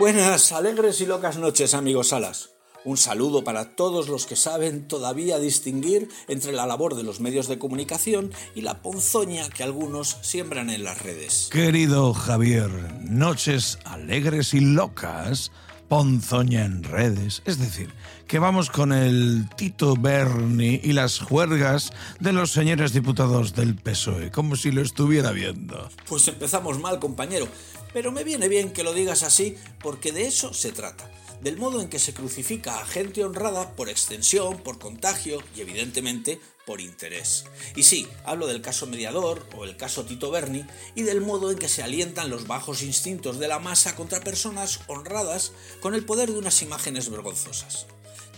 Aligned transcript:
Buenas, 0.00 0.50
alegres 0.52 1.02
y 1.02 1.06
locas 1.06 1.36
noches, 1.36 1.74
amigos 1.74 2.08
Salas. 2.08 2.52
Un 2.86 2.96
saludo 2.96 3.44
para 3.44 3.76
todos 3.76 4.08
los 4.08 4.24
que 4.24 4.34
saben 4.34 4.88
todavía 4.88 5.38
distinguir 5.38 6.08
entre 6.26 6.52
la 6.52 6.64
labor 6.66 6.94
de 6.94 7.02
los 7.02 7.20
medios 7.20 7.48
de 7.48 7.58
comunicación 7.58 8.32
y 8.54 8.62
la 8.62 8.80
ponzoña 8.80 9.50
que 9.50 9.62
algunos 9.62 10.16
siembran 10.22 10.70
en 10.70 10.84
las 10.84 11.02
redes. 11.02 11.50
Querido 11.52 12.14
Javier, 12.14 12.70
noches 13.02 13.78
alegres 13.84 14.54
y 14.54 14.60
locas, 14.60 15.52
ponzoña 15.90 16.64
en 16.64 16.82
redes. 16.82 17.42
Es 17.44 17.58
decir, 17.58 17.92
que 18.26 18.38
vamos 18.38 18.70
con 18.70 18.92
el 18.92 19.50
Tito 19.56 19.96
Berni 19.96 20.80
y 20.82 20.92
las 20.94 21.18
juergas 21.18 21.92
de 22.20 22.32
los 22.32 22.52
señores 22.52 22.94
diputados 22.94 23.54
del 23.54 23.74
PSOE, 23.74 24.30
como 24.30 24.56
si 24.56 24.70
lo 24.70 24.80
estuviera 24.80 25.32
viendo. 25.32 25.90
Pues 26.08 26.26
empezamos 26.28 26.78
mal, 26.78 27.00
compañero, 27.00 27.48
pero 27.92 28.12
me 28.12 28.24
viene 28.24 28.48
bien 28.48 28.72
que 28.72 28.84
lo 28.84 28.92
digas 28.92 29.22
así 29.22 29.56
porque 29.80 30.12
de 30.12 30.26
eso 30.26 30.52
se 30.52 30.72
trata 30.72 31.10
del 31.40 31.56
modo 31.56 31.80
en 31.80 31.88
que 31.88 31.98
se 31.98 32.14
crucifica 32.14 32.80
a 32.80 32.86
gente 32.86 33.24
honrada 33.24 33.74
por 33.74 33.88
extensión, 33.88 34.58
por 34.58 34.78
contagio 34.78 35.42
y 35.56 35.62
evidentemente 35.62 36.40
por 36.66 36.80
interés. 36.80 37.44
Y 37.74 37.84
sí, 37.84 38.06
hablo 38.24 38.46
del 38.46 38.60
caso 38.60 38.86
mediador 38.86 39.46
o 39.56 39.64
el 39.64 39.76
caso 39.76 40.04
Tito 40.04 40.30
Berni 40.30 40.64
y 40.94 41.02
del 41.02 41.20
modo 41.20 41.50
en 41.50 41.58
que 41.58 41.68
se 41.68 41.82
alientan 41.82 42.30
los 42.30 42.46
bajos 42.46 42.82
instintos 42.82 43.38
de 43.38 43.48
la 43.48 43.58
masa 43.58 43.96
contra 43.96 44.20
personas 44.20 44.80
honradas 44.86 45.52
con 45.80 45.94
el 45.94 46.04
poder 46.04 46.30
de 46.30 46.38
unas 46.38 46.62
imágenes 46.62 47.08
vergonzosas. 47.10 47.86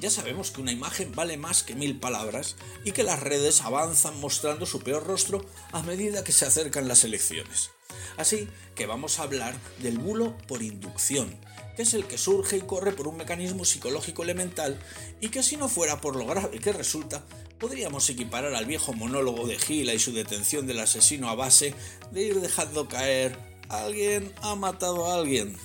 Ya 0.00 0.10
sabemos 0.10 0.50
que 0.50 0.60
una 0.60 0.72
imagen 0.72 1.12
vale 1.14 1.36
más 1.36 1.62
que 1.62 1.74
mil 1.74 1.98
palabras 2.00 2.56
y 2.84 2.92
que 2.92 3.04
las 3.04 3.20
redes 3.20 3.60
avanzan 3.60 4.18
mostrando 4.18 4.66
su 4.66 4.80
peor 4.80 5.06
rostro 5.06 5.44
a 5.70 5.82
medida 5.82 6.24
que 6.24 6.32
se 6.32 6.46
acercan 6.46 6.88
las 6.88 7.04
elecciones. 7.04 7.70
Así 8.16 8.48
que 8.74 8.86
vamos 8.86 9.18
a 9.18 9.24
hablar 9.24 9.54
del 9.80 9.98
bulo 9.98 10.36
por 10.46 10.62
inducción, 10.62 11.34
que 11.76 11.82
es 11.82 11.94
el 11.94 12.04
que 12.06 12.18
surge 12.18 12.58
y 12.58 12.62
corre 12.62 12.92
por 12.92 13.08
un 13.08 13.16
mecanismo 13.16 13.64
psicológico 13.64 14.22
elemental 14.22 14.78
y 15.20 15.28
que 15.28 15.42
si 15.42 15.56
no 15.56 15.68
fuera 15.68 16.00
por 16.00 16.16
lo 16.16 16.26
grave 16.26 16.58
que 16.58 16.72
resulta, 16.72 17.24
podríamos 17.58 18.08
equiparar 18.10 18.54
al 18.54 18.66
viejo 18.66 18.92
monólogo 18.92 19.46
de 19.46 19.58
Gila 19.58 19.94
y 19.94 19.98
su 19.98 20.12
detención 20.12 20.66
del 20.66 20.80
asesino 20.80 21.28
a 21.28 21.34
base 21.34 21.74
de 22.10 22.22
ir 22.22 22.40
dejando 22.40 22.88
caer 22.88 23.38
alguien 23.68 24.32
ha 24.42 24.54
matado 24.54 25.06
a 25.06 25.14
alguien. 25.14 25.56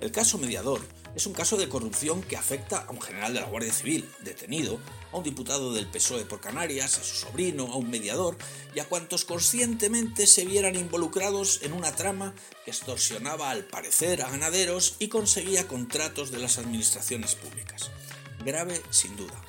El 0.00 0.10
caso 0.10 0.38
mediador 0.38 0.80
es 1.16 1.24
un 1.24 1.32
caso 1.32 1.56
de 1.56 1.70
corrupción 1.70 2.22
que 2.22 2.36
afecta 2.36 2.80
a 2.80 2.90
un 2.90 3.00
general 3.00 3.32
de 3.32 3.40
la 3.40 3.46
Guardia 3.46 3.72
Civil, 3.72 4.06
detenido, 4.20 4.78
a 5.12 5.16
un 5.16 5.24
diputado 5.24 5.72
del 5.72 5.86
PSOE 5.86 6.26
por 6.26 6.42
Canarias, 6.42 6.98
a 6.98 7.02
su 7.02 7.16
sobrino, 7.16 7.72
a 7.72 7.76
un 7.76 7.88
mediador 7.88 8.36
y 8.74 8.80
a 8.80 8.84
cuantos 8.84 9.24
conscientemente 9.24 10.26
se 10.26 10.44
vieran 10.44 10.76
involucrados 10.76 11.60
en 11.62 11.72
una 11.72 11.96
trama 11.96 12.34
que 12.66 12.70
extorsionaba 12.70 13.48
al 13.48 13.64
parecer 13.64 14.20
a 14.20 14.30
ganaderos 14.30 14.96
y 14.98 15.08
conseguía 15.08 15.66
contratos 15.66 16.30
de 16.30 16.38
las 16.38 16.58
administraciones 16.58 17.34
públicas. 17.34 17.90
Grave 18.44 18.82
sin 18.90 19.16
duda. 19.16 19.42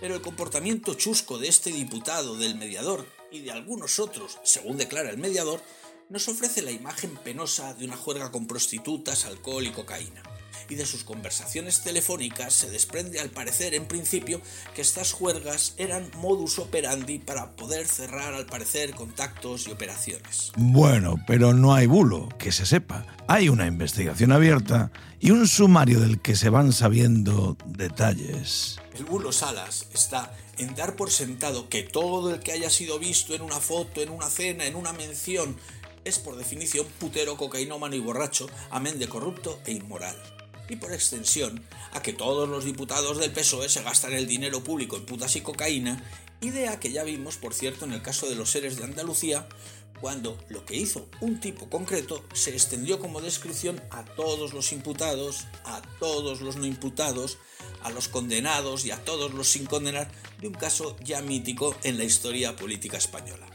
Pero 0.00 0.14
el 0.14 0.22
comportamiento 0.22 0.94
chusco 0.94 1.38
de 1.38 1.48
este 1.48 1.72
diputado, 1.72 2.36
del 2.36 2.54
mediador 2.54 3.04
y 3.32 3.40
de 3.40 3.50
algunos 3.50 3.98
otros, 3.98 4.38
según 4.44 4.76
declara 4.76 5.10
el 5.10 5.18
mediador, 5.18 5.60
nos 6.08 6.28
ofrece 6.28 6.62
la 6.62 6.70
imagen 6.70 7.16
penosa 7.16 7.74
de 7.74 7.84
una 7.84 7.96
juerga 7.96 8.30
con 8.30 8.46
prostitutas, 8.46 9.24
alcohol 9.24 9.66
y 9.66 9.72
cocaína 9.72 10.22
y 10.70 10.76
de 10.76 10.86
sus 10.86 11.04
conversaciones 11.04 11.82
telefónicas 11.82 12.54
se 12.54 12.70
desprende 12.70 13.20
al 13.20 13.30
parecer 13.30 13.74
en 13.74 13.86
principio 13.86 14.40
que 14.74 14.80
estas 14.80 15.12
juergas 15.12 15.74
eran 15.76 16.10
modus 16.16 16.58
operandi 16.58 17.18
para 17.18 17.56
poder 17.56 17.86
cerrar 17.86 18.32
al 18.32 18.46
parecer 18.46 18.94
contactos 18.94 19.66
y 19.66 19.72
operaciones. 19.72 20.52
Bueno, 20.56 21.16
pero 21.26 21.52
no 21.52 21.74
hay 21.74 21.86
bulo, 21.86 22.28
que 22.38 22.52
se 22.52 22.64
sepa. 22.64 23.04
Hay 23.26 23.48
una 23.48 23.66
investigación 23.66 24.32
abierta 24.32 24.92
y 25.18 25.32
un 25.32 25.48
sumario 25.48 26.00
del 26.00 26.20
que 26.20 26.36
se 26.36 26.48
van 26.48 26.72
sabiendo 26.72 27.56
detalles. 27.66 28.78
El 28.94 29.04
bulo 29.04 29.32
Salas 29.32 29.88
está 29.92 30.32
en 30.58 30.74
dar 30.76 30.94
por 30.94 31.10
sentado 31.10 31.68
que 31.68 31.82
todo 31.82 32.32
el 32.32 32.40
que 32.40 32.52
haya 32.52 32.70
sido 32.70 32.98
visto 32.98 33.34
en 33.34 33.42
una 33.42 33.58
foto, 33.58 34.02
en 34.02 34.10
una 34.10 34.28
cena, 34.28 34.66
en 34.66 34.76
una 34.76 34.92
mención, 34.92 35.56
es 36.04 36.18
por 36.18 36.36
definición 36.36 36.86
putero, 36.98 37.36
cocainómano 37.36 37.96
y 37.96 38.00
borracho, 38.00 38.48
amén 38.70 38.98
de 38.98 39.08
corrupto 39.08 39.60
e 39.66 39.72
inmoral 39.72 40.16
y 40.70 40.76
por 40.76 40.92
extensión 40.92 41.62
a 41.92 42.00
que 42.00 42.12
todos 42.12 42.48
los 42.48 42.64
diputados 42.64 43.18
del 43.18 43.32
PSOE 43.32 43.68
se 43.68 43.82
gastan 43.82 44.12
el 44.12 44.26
dinero 44.26 44.62
público 44.62 44.96
en 44.96 45.04
putas 45.04 45.34
y 45.36 45.40
cocaína, 45.40 46.02
idea 46.40 46.78
que 46.78 46.92
ya 46.92 47.02
vimos, 47.02 47.36
por 47.36 47.52
cierto, 47.52 47.84
en 47.84 47.92
el 47.92 48.02
caso 48.02 48.28
de 48.28 48.36
los 48.36 48.50
seres 48.50 48.76
de 48.76 48.84
Andalucía, 48.84 49.48
cuando 50.00 50.38
lo 50.48 50.64
que 50.64 50.76
hizo 50.76 51.08
un 51.20 51.40
tipo 51.40 51.68
concreto 51.68 52.24
se 52.32 52.50
extendió 52.50 53.00
como 53.00 53.20
descripción 53.20 53.82
a 53.90 54.04
todos 54.04 54.54
los 54.54 54.72
imputados, 54.72 55.46
a 55.64 55.82
todos 55.98 56.40
los 56.40 56.56
no 56.56 56.64
imputados, 56.66 57.38
a 57.82 57.90
los 57.90 58.08
condenados 58.08 58.86
y 58.86 58.92
a 58.92 59.04
todos 59.04 59.34
los 59.34 59.48
sin 59.48 59.66
condenar 59.66 60.10
de 60.40 60.48
un 60.48 60.54
caso 60.54 60.96
ya 61.02 61.20
mítico 61.20 61.74
en 61.82 61.98
la 61.98 62.04
historia 62.04 62.56
política 62.56 62.96
española. 62.96 63.46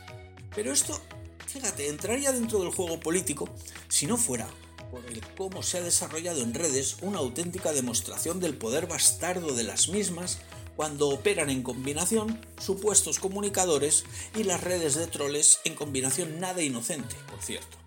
Pero 0.54 0.72
esto, 0.72 1.00
fíjate, 1.48 1.88
entraría 1.88 2.32
dentro 2.32 2.60
del 2.60 2.72
juego 2.72 3.00
político 3.00 3.50
si 3.88 4.06
no 4.06 4.18
fuera 4.18 4.48
por 4.92 5.06
el 5.06 5.22
cómo 5.38 5.64
se 5.64 5.78
ha 5.78 5.82
desarrollado 5.82 6.42
en 6.42 6.54
redes 6.54 6.98
una 7.02 7.20
auténtica 7.20 7.74
demostración 7.74 8.40
del 8.40 8.56
poder 8.56 8.88
bastardo 8.88 9.54
de 9.54 9.64
las 9.64 9.90
mismas 9.90 10.40
cuando 10.76 11.10
operan 11.10 11.50
en 11.50 11.64
combinación 11.64 12.40
supuestos 12.60 13.20
comunicadores 13.20 14.04
y 14.36 14.44
las 14.44 14.62
redes 14.62 14.96
de 14.96 15.08
troles 15.08 15.60
en 15.64 15.76
combinación 15.76 16.40
nada 16.40 16.62
inocente, 16.62 17.16
por 17.30 17.42
cierto. 17.42 17.78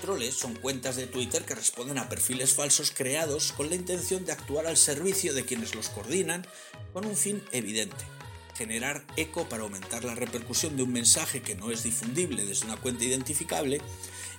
Troles 0.00 0.34
son 0.34 0.54
cuentas 0.54 0.96
de 0.96 1.06
Twitter 1.06 1.44
que 1.44 1.54
responden 1.54 1.98
a 1.98 2.08
perfiles 2.08 2.52
falsos 2.52 2.90
creados 2.90 3.52
con 3.52 3.70
la 3.70 3.76
intención 3.76 4.24
de 4.24 4.32
actuar 4.32 4.66
al 4.66 4.76
servicio 4.76 5.32
de 5.32 5.44
quienes 5.44 5.74
los 5.74 5.88
coordinan 5.88 6.46
con 6.92 7.06
un 7.06 7.16
fin 7.16 7.42
evidente, 7.52 8.04
generar 8.54 9.06
eco 9.16 9.48
para 9.48 9.62
aumentar 9.62 10.04
la 10.04 10.14
repercusión 10.14 10.76
de 10.76 10.82
un 10.82 10.92
mensaje 10.92 11.42
que 11.42 11.54
no 11.54 11.70
es 11.70 11.82
difundible 11.82 12.44
desde 12.44 12.66
una 12.66 12.76
cuenta 12.76 13.04
identificable 13.04 13.80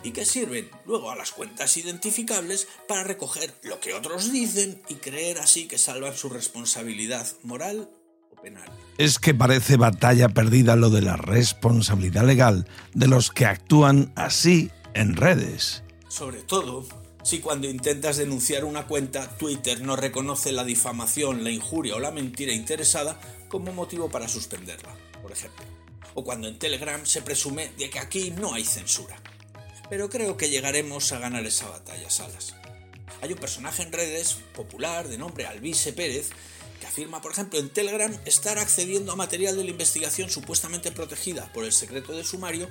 y 0.03 0.11
que 0.11 0.25
sirven 0.25 0.69
luego 0.85 1.11
a 1.11 1.15
las 1.15 1.31
cuentas 1.31 1.77
identificables 1.77 2.67
para 2.87 3.03
recoger 3.03 3.53
lo 3.63 3.79
que 3.79 3.93
otros 3.93 4.31
dicen 4.31 4.81
y 4.89 4.95
creer 4.95 5.39
así 5.39 5.67
que 5.67 5.77
salvan 5.77 6.15
su 6.15 6.29
responsabilidad 6.29 7.27
moral 7.43 7.89
o 8.31 8.41
penal. 8.41 8.69
Es 8.97 9.19
que 9.19 9.33
parece 9.33 9.77
batalla 9.77 10.29
perdida 10.29 10.75
lo 10.75 10.89
de 10.89 11.01
la 11.01 11.17
responsabilidad 11.17 12.25
legal 12.25 12.67
de 12.93 13.07
los 13.07 13.31
que 13.31 13.45
actúan 13.45 14.11
así 14.15 14.71
en 14.93 15.15
redes. 15.15 15.83
Sobre 16.07 16.41
todo 16.41 16.87
si 17.23 17.39
cuando 17.39 17.67
intentas 17.67 18.15
denunciar 18.15 18.63
una 18.63 18.87
cuenta 18.87 19.37
Twitter 19.37 19.81
no 19.81 19.97
reconoce 19.97 20.53
la 20.53 20.63
difamación, 20.63 21.43
la 21.43 21.51
injuria 21.51 21.95
o 21.95 21.99
la 21.99 22.11
mentira 22.11 22.53
interesada 22.53 23.19
como 23.49 23.73
motivo 23.73 24.09
para 24.09 24.29
suspenderla, 24.29 24.95
por 25.21 25.33
ejemplo. 25.33 25.65
O 26.13 26.23
cuando 26.23 26.47
en 26.47 26.57
Telegram 26.57 27.05
se 27.05 27.21
presume 27.21 27.69
de 27.77 27.89
que 27.89 27.99
aquí 27.99 28.31
no 28.31 28.53
hay 28.53 28.63
censura 28.63 29.21
pero 29.89 30.09
creo 30.09 30.37
que 30.37 30.49
llegaremos 30.49 31.11
a 31.11 31.19
ganar 31.19 31.45
esa 31.45 31.67
batalla, 31.69 32.09
Salas. 32.09 32.55
Hay 33.21 33.31
un 33.31 33.39
personaje 33.39 33.83
en 33.83 33.91
redes 33.91 34.37
popular 34.53 35.07
de 35.07 35.17
nombre 35.17 35.45
Alvise 35.45 35.93
Pérez 35.93 36.29
que 36.79 36.87
afirma, 36.87 37.21
por 37.21 37.31
ejemplo, 37.31 37.59
en 37.59 37.69
Telegram 37.69 38.15
estar 38.25 38.59
accediendo 38.59 39.11
a 39.11 39.15
material 39.15 39.55
de 39.57 39.63
la 39.63 39.71
investigación 39.71 40.29
supuestamente 40.29 40.91
protegida 40.91 41.51
por 41.53 41.63
el 41.63 41.71
secreto 41.71 42.15
de 42.15 42.23
sumario 42.23 42.69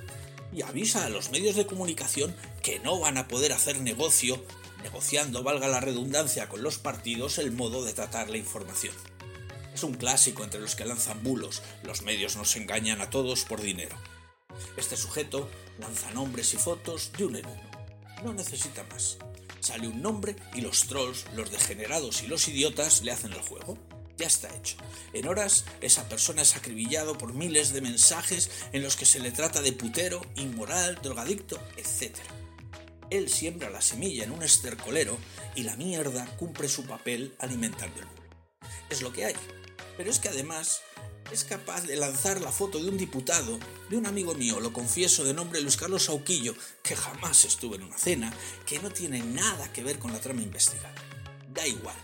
y 0.53 0.61
avisa 0.61 1.05
a 1.05 1.09
los 1.09 1.29
medios 1.29 1.55
de 1.55 1.65
comunicación 1.65 2.33
que 2.63 2.79
no 2.79 2.99
van 2.99 3.17
a 3.17 3.27
poder 3.27 3.51
hacer 3.51 3.81
negocio, 3.81 4.41
negociando, 4.81 5.43
valga 5.43 5.67
la 5.67 5.81
redundancia, 5.81 6.47
con 6.47 6.63
los 6.63 6.77
partidos 6.77 7.37
el 7.37 7.51
modo 7.51 7.83
de 7.83 7.93
tratar 7.93 8.29
la 8.29 8.37
información. 8.37 8.93
Es 9.73 9.83
un 9.83 9.95
clásico 9.95 10.43
entre 10.43 10.61
los 10.61 10.75
que 10.75 10.85
lanzan 10.85 11.21
bulos, 11.21 11.61
los 11.83 12.01
medios 12.03 12.37
nos 12.37 12.55
engañan 12.55 13.01
a 13.01 13.09
todos 13.09 13.43
por 13.43 13.61
dinero. 13.61 13.95
Este 14.75 14.97
sujeto 14.97 15.49
lanza 15.79 16.11
nombres 16.11 16.53
y 16.53 16.57
fotos 16.57 17.11
de 17.17 17.25
un 17.25 17.35
en 17.35 17.45
uno. 17.45 17.71
No 18.23 18.33
necesita 18.33 18.83
más. 18.91 19.17
Sale 19.59 19.87
un 19.87 20.01
nombre 20.01 20.35
y 20.53 20.61
los 20.61 20.87
trolls, 20.87 21.25
los 21.35 21.51
degenerados 21.51 22.23
y 22.23 22.27
los 22.27 22.47
idiotas 22.47 23.01
le 23.01 23.11
hacen 23.11 23.33
el 23.33 23.41
juego. 23.41 23.77
Ya 24.17 24.27
está 24.27 24.53
hecho. 24.55 24.77
En 25.13 25.27
horas, 25.27 25.65
esa 25.81 26.09
persona 26.09 26.41
es 26.41 26.55
acribillado 26.55 27.17
por 27.17 27.33
miles 27.33 27.71
de 27.71 27.81
mensajes 27.81 28.49
en 28.71 28.81
los 28.81 28.95
que 28.95 29.05
se 29.05 29.19
le 29.19 29.31
trata 29.31 29.61
de 29.61 29.73
putero, 29.73 30.21
inmoral, 30.35 30.99
drogadicto, 31.03 31.59
etc. 31.77 32.15
Él 33.09 33.29
siembra 33.29 33.69
la 33.69 33.81
semilla 33.81 34.23
en 34.23 34.31
un 34.31 34.41
estercolero 34.41 35.17
y 35.55 35.63
la 35.63 35.75
mierda 35.75 36.25
cumple 36.37 36.67
su 36.67 36.85
papel 36.85 37.35
alimentando 37.39 37.99
el 37.99 38.07
mundo. 38.07 38.23
Es 38.89 39.01
lo 39.01 39.13
que 39.13 39.25
hay. 39.25 39.35
Pero 39.97 40.09
es 40.09 40.19
que 40.19 40.29
además 40.29 40.81
es 41.31 41.43
capaz 41.43 41.81
de 41.81 41.95
lanzar 41.95 42.41
la 42.41 42.51
foto 42.51 42.79
de 42.79 42.89
un 42.89 42.97
diputado, 42.97 43.59
de 43.89 43.97
un 43.97 44.05
amigo 44.05 44.33
mío, 44.33 44.59
lo 44.59 44.73
confieso, 44.73 45.23
de 45.23 45.33
nombre 45.33 45.61
Luis 45.61 45.77
Carlos 45.77 46.03
Sauquillo, 46.03 46.55
que 46.83 46.95
jamás 46.95 47.45
estuvo 47.45 47.75
en 47.75 47.83
una 47.83 47.97
cena, 47.97 48.33
que 48.65 48.79
no 48.79 48.89
tiene 48.91 49.19
nada 49.19 49.71
que 49.73 49.83
ver 49.83 49.99
con 49.99 50.13
la 50.13 50.19
trama 50.19 50.41
investigada. 50.41 50.95
Da 51.53 51.67
igual, 51.67 51.95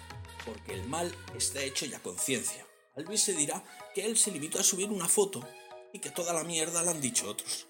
porque 0.45 0.73
el 0.73 0.87
mal 0.87 1.13
está 1.37 1.61
hecho 1.61 1.85
ya 1.85 1.99
conciencia. 1.99 2.65
Alvis 2.95 3.23
se 3.23 3.33
dirá 3.33 3.63
que 3.95 4.05
él 4.05 4.17
se 4.17 4.31
limitó 4.31 4.59
a 4.59 4.63
subir 4.63 4.89
una 4.89 5.07
foto 5.07 5.47
y 5.93 5.99
que 5.99 6.09
toda 6.09 6.33
la 6.33 6.43
mierda 6.43 6.83
la 6.83 6.91
han 6.91 7.01
dicho 7.01 7.29
otros. 7.29 7.67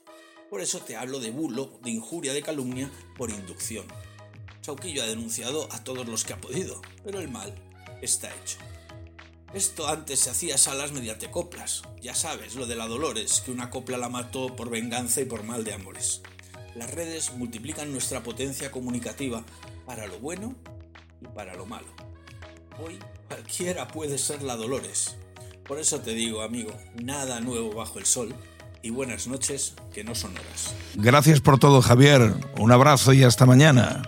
Por 0.49 0.61
eso 0.61 0.79
te 0.79 0.95
hablo 0.95 1.19
de 1.19 1.31
bulo, 1.31 1.79
de 1.81 1.91
injuria, 1.91 2.33
de 2.33 2.41
calumnia 2.41 2.91
por 3.17 3.29
inducción. 3.29 3.85
Chauquillo 4.61 5.03
ha 5.03 5.07
denunciado 5.07 5.67
a 5.71 5.83
todos 5.83 6.07
los 6.07 6.23
que 6.23 6.33
ha 6.33 6.41
podido, 6.41 6.81
pero 7.03 7.19
el 7.19 7.29
mal 7.29 7.53
está 8.01 8.33
hecho. 8.35 8.57
Esto 9.53 9.88
antes 9.88 10.19
se 10.19 10.31
hacía 10.31 10.57
salas 10.57 10.94
mediante 10.94 11.29
coplas. 11.29 11.83
Ya 12.01 12.15
sabes, 12.15 12.55
lo 12.55 12.65
de 12.65 12.75
la 12.75 12.88
Dolores, 12.88 13.41
que 13.45 13.51
una 13.51 13.69
copla 13.69 14.00
la 14.00 14.09
mató 14.09 14.55
por 14.55 14.71
venganza 14.71 15.21
y 15.21 15.25
por 15.25 15.44
mal 15.44 15.63
de 15.63 15.73
amores. 15.73 16.21
Las 16.75 16.89
redes 16.89 17.33
multiplican 17.35 17.91
nuestra 17.91 18.23
potencia 18.23 18.71
comunicativa 18.71 19.44
para 19.85 20.07
lo 20.07 20.19
bueno 20.19 20.55
y 21.21 21.27
para 21.27 21.53
lo 21.53 21.67
malo. 21.67 21.85
Hoy 22.83 22.97
cualquiera 23.27 23.88
puede 23.88 24.17
ser 24.17 24.41
la 24.41 24.55
Dolores. 24.55 25.17
Por 25.67 25.79
eso 25.79 26.01
te 26.01 26.15
digo, 26.15 26.41
amigo, 26.41 26.73
nada 26.95 27.39
nuevo 27.39 27.75
bajo 27.75 27.99
el 27.99 28.07
sol 28.07 28.33
y 28.81 28.89
buenas 28.89 29.27
noches 29.27 29.75
que 29.94 30.03
no 30.03 30.15
son 30.15 30.31
horas. 30.31 30.73
Gracias 30.95 31.41
por 31.41 31.59
todo, 31.59 31.83
Javier. 31.83 32.33
Un 32.57 32.71
abrazo 32.71 33.13
y 33.13 33.23
hasta 33.23 33.45
mañana. 33.45 34.01